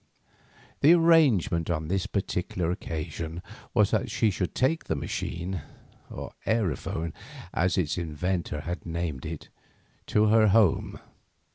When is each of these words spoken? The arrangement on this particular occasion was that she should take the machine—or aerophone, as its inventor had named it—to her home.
The 0.79 0.95
arrangement 0.95 1.69
on 1.69 1.87
this 1.87 2.07
particular 2.07 2.71
occasion 2.71 3.43
was 3.75 3.91
that 3.91 4.09
she 4.09 4.31
should 4.31 4.55
take 4.55 4.85
the 4.85 4.95
machine—or 4.95 6.33
aerophone, 6.47 7.13
as 7.53 7.77
its 7.77 7.99
inventor 7.99 8.61
had 8.61 8.83
named 8.83 9.27
it—to 9.27 10.25
her 10.25 10.47
home. 10.47 10.99